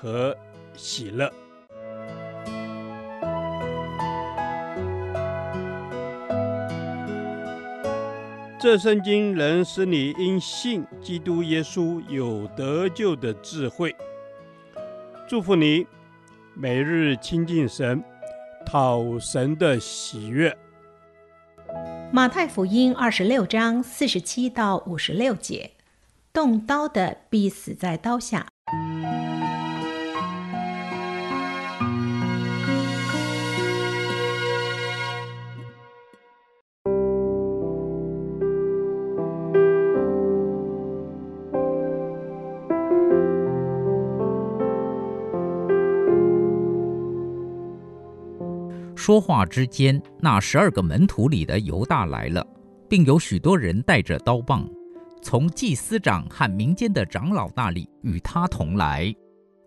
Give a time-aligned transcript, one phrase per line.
[0.00, 0.36] 和
[0.74, 1.30] 喜乐。
[8.62, 13.96] 这圣经能使你因信基督耶稣有得救的智慧。
[15.26, 15.86] 祝福你，
[16.54, 18.04] 每日亲近神，
[18.66, 20.54] 讨神的喜悦。
[22.12, 25.70] 马太福音二十六章四十七到五十六节：
[26.30, 28.49] 动刀的必死在刀下。
[49.10, 52.46] 说话之间，那十二个门徒里的犹大来了，
[52.88, 54.64] 并有许多人带着刀棒，
[55.20, 59.12] 从祭司长和民间的长老那里与他同来。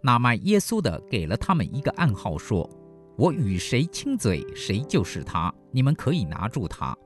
[0.00, 2.70] 那卖耶稣的给了他们一个暗号，说
[3.18, 5.52] ：“我与谁亲嘴，谁就是他。
[5.72, 6.96] 你们可以拿住他。”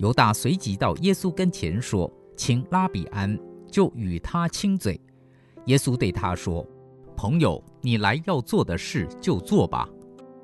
[0.00, 3.38] 犹大随即到耶稣跟前说：“请拉比安。”
[3.70, 4.98] 就与他亲嘴。
[5.66, 6.66] 耶稣对他说
[7.14, 9.86] ：“朋友，你来要做的事就做吧。”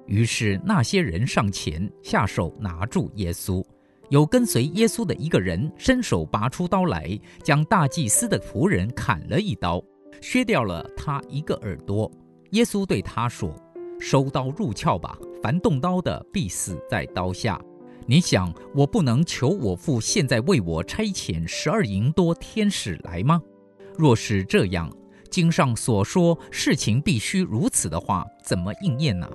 [0.07, 3.65] 于是那些人上前下手拿住耶稣，
[4.09, 9.83] 有跟随耶稣的一个人伸手拔出刀来，将大祭司的仆人砍了一刀，
[10.21, 12.11] 削掉了他一个耳朵。
[12.51, 13.53] 耶稣对他说
[13.99, 17.61] ：“收刀入鞘吧，凡动刀的必死在刀下。
[18.07, 23.43] 你想我不能求我父现在为我差遣十二营多天使来吗？
[23.99, 24.89] 若是这样，
[25.29, 29.29] 经上所说事情必须如此的话，怎么应验呢？”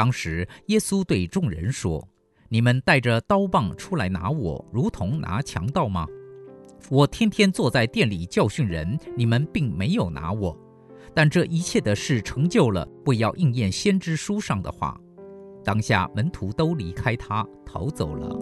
[0.00, 2.08] 当时，耶稣对众人说
[2.48, 6.06] ：“你们带着刀棒出来拿我，如同拿强盗吗？
[6.88, 10.56] 我天天坐在殿里教训人，你们并没有拿我。
[11.12, 14.98] 但这一切的事成就了，为要应验先知书上的话。
[15.62, 18.34] 当下门徒都离开他，逃走了。”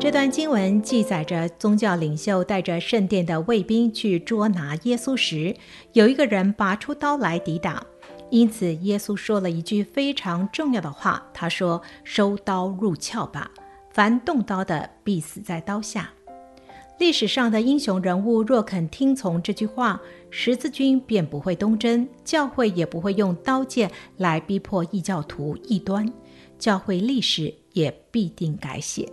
[0.00, 5.54] 这段经文记载着宗教领袖带着圣殿的卫兵去捉拿耶稣时，
[5.92, 7.86] 有一个人拔出刀来抵挡。
[8.32, 13.50] 因此，耶稣说了一句非常重要的话，他说：“收刀入鞘吧，
[13.90, 16.10] 凡动刀的必死在刀下。”
[16.98, 20.00] 历史上的英雄人物若肯听从这句话，
[20.30, 26.10] 十字军便不会东征，教会也不会用刀剑来逼迫异教徒异端，
[26.58, 29.06] 教会历史也必定改写。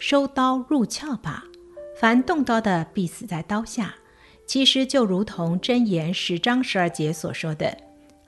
[0.00, 1.44] 收刀入鞘吧，
[1.96, 3.94] 凡动刀的必死在刀下。
[4.48, 7.76] 其实就如同箴言十章十二节所说的：“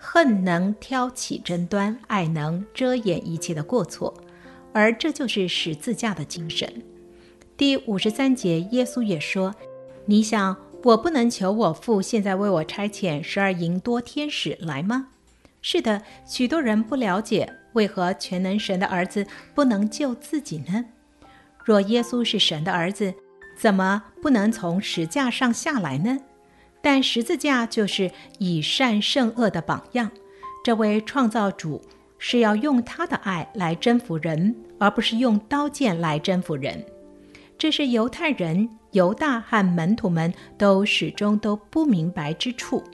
[0.07, 4.13] 恨能挑起争端，爱能遮掩一切的过错。”
[4.75, 6.83] 而这就是十字架的精神。
[7.57, 9.55] 第五十三节，耶稣也说
[10.05, 15.09] ：“你想我不能求我父现在为我差遣十二营多天使来吗？”
[15.63, 20.85] 是的，许多人不了解为何全能神的儿子不能救自己呢？
[21.65, 23.15] 若耶稣是神的儿子，
[23.57, 26.19] 怎么不能从十架上下来呢？
[26.85, 30.11] 但十字架就是以善胜恶的榜样。
[30.63, 31.81] 这位创造主
[32.19, 36.85] 是要用他的爱来征服人，而不是用刀剑来征服人。
[37.57, 42.85] 这是犹太人犹大和门徒们都始终都不明白之处。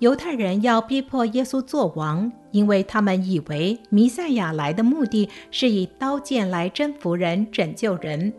[0.00, 8.30] 犹太人要逼迫耶稣做王，因为他们以为弥赛亚来的目的是以刀剑来征服人、拯救人。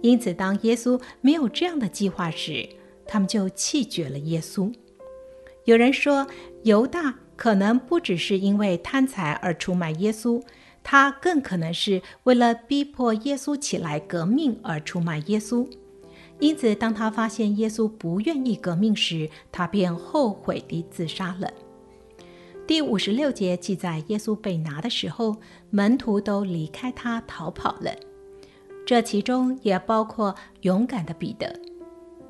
[0.00, 2.66] 因此，当耶稣没有这样的计划时，
[3.10, 4.72] 他们就弃绝了耶稣。
[5.64, 6.28] 有人说，
[6.62, 10.40] 犹大可能不只是因为贪财而出卖耶稣，
[10.84, 15.68] 他更可能是为了逼迫耶稣起来革命而出卖耶稣。
[16.38, 21.52] 因此，当他发现耶稣不愿意革命时，他便后悔地自杀了。
[22.66, 25.36] 第五十六节记载，耶稣被拿的时候，
[25.70, 27.92] 门徒都离开他逃跑了。
[28.86, 31.52] 这其中也包括勇敢的彼得。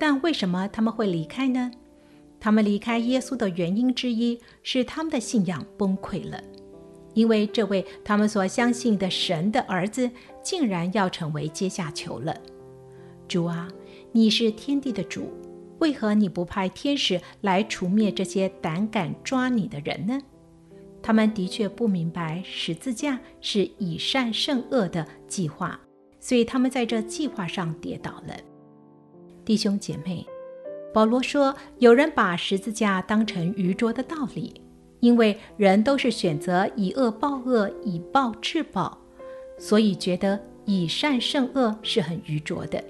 [0.01, 1.71] 但为什么他们会离开呢？
[2.41, 6.43] 他们离开耶稣的原因之一是他们的信仰崩溃了，
[7.13, 10.11] 因为这位他们所相信的神的儿子，
[10.43, 12.35] 竟然要成为阶下囚了。
[13.29, 13.69] 主啊！
[14.11, 15.31] 你是天地的主，
[15.81, 20.19] 为何你不派天使来除灭这些胆敢抓你的人呢？
[21.03, 25.79] 他们的确不明白十字架是以善胜恶的计划，
[26.19, 28.35] 所以他们在这计划上跌倒了。
[29.51, 30.25] 弟兄姐妹，
[30.95, 34.63] 保罗说，有人把十字架当成愚拙的道理，
[35.01, 38.97] 因为人都是选择以恶报恶，以暴制暴，
[39.59, 42.81] 所以觉得以善胜恶是很愚拙的。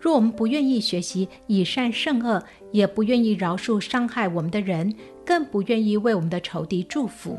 [0.00, 2.40] 若我们不愿意学习以善胜恶，
[2.70, 4.94] 也不愿意饶恕伤害我们的人，
[5.26, 7.36] 更不愿意为我们的仇敌祝福，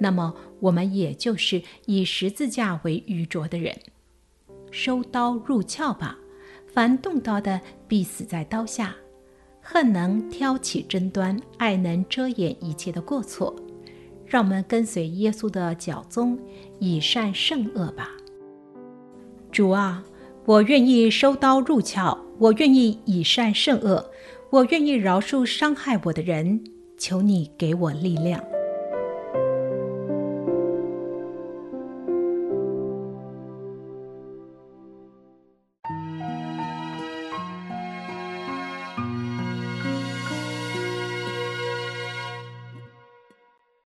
[0.00, 3.78] 那么我们也就是以十字架为愚拙的人。
[4.70, 6.16] 收刀入鞘吧，
[6.76, 7.58] 凡动刀的
[7.88, 8.94] 必死在刀下。
[9.62, 13.56] 恨能挑起争端，爱能遮掩一切的过错。
[14.26, 16.38] 让我们跟随耶稣的脚踪，
[16.78, 18.10] 以善胜恶吧。
[19.50, 20.04] 主啊。
[20.44, 24.12] 我愿意收刀入鞘，我愿意以善胜恶，
[24.50, 26.62] 我愿意饶恕伤害我的人。
[26.98, 28.40] 求你给我力量。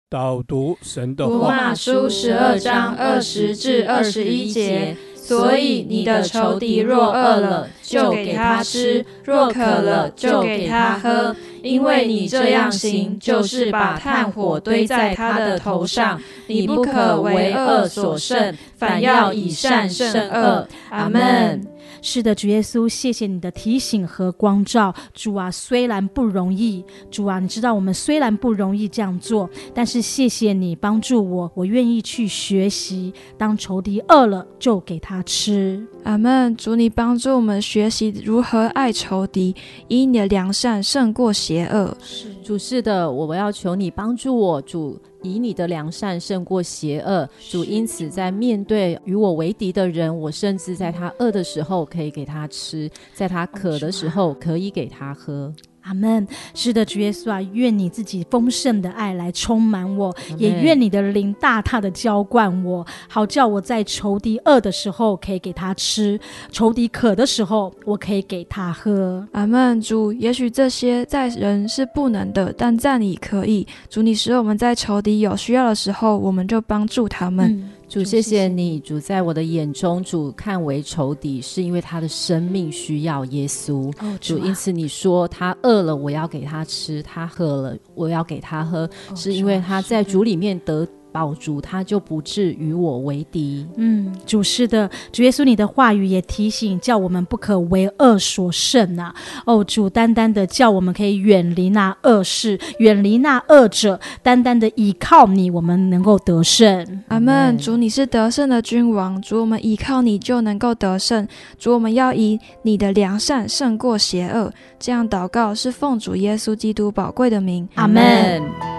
[0.10, 4.98] 导读神的话，罗马书十二章二十至二十一节。
[5.14, 11.36] 所以你的仇敌若饿了，就给他吃；若渴了，就给他喝。
[11.62, 16.20] 因为你这样行，就是把炭火堆在他的头上。
[16.48, 20.68] 你不可为恶所胜，反要以善胜恶。
[20.90, 21.64] 阿门。
[22.02, 24.94] 是的，主耶稣，谢谢你的提醒和光照。
[25.14, 33.14] 主啊，虽然不容易，主啊，你知道我们虽然不容易这样做，但是谢谢你帮助我，我愿意去学习。
[33.38, 35.86] 当仇敌饿了，就给他吃。
[36.04, 36.56] 阿门。
[36.56, 39.56] 主，你帮助我们学习如何爱仇敌，
[39.88, 41.96] 以你的良善胜过邪恶。
[42.02, 45.00] 是主，是的，我要求你帮助我，主。
[45.22, 55.54] 以你的良善胜过邪恶，主，因此在面对与我为敌的人，我甚至在他饿的时候可以给他吃，在他渴的时候可以给他喝。
[55.82, 56.28] 阿门。
[56.54, 66.20] 是的，主耶稣啊，愿你自己丰盛的爱来充满我，也愿你的灵大大的浇灌我，好叫我在仇敌饿的时候可以给他吃，
[66.52, 69.26] 仇敌渴的时候我可以给他喝。
[69.32, 69.80] 阿门。
[69.80, 73.66] 主，也许这些在人是不能的，但在你可以。
[73.90, 77.52] 主，你使我们在仇敌有需要的时候，我们就帮助他们。
[77.54, 83.92] 嗯主，谢谢你，主在我的眼中，主看为仇敌，是因为他的生命需要耶稣。
[84.00, 90.88] 哦、主，因此你说他饿了，我要给他吃；他喝了，我要给他喝，哦、是因为他在主里面得。
[91.12, 93.68] 保主，他就不至与我为敌。
[93.78, 99.16] 嗯，主是的，主耶稣，你的话语也提醒，叫我们不可为恶所胜呐、啊。
[99.46, 107.04] 哦，主，单单的叫我们可以远离那恶事，远离那恶者，单单的依靠你，我们能够得胜。
[107.08, 107.58] 阿门。
[107.58, 111.28] 主，你是得胜的君王，主，我们依靠你就能够得胜。
[111.58, 114.52] 主，我们要以你的良善胜过邪恶。
[114.80, 117.68] 这样祷告是奉主耶稣基督宝贵的名。
[117.76, 118.79] 阿门。